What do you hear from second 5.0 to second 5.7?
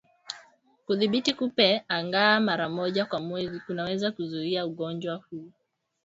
huu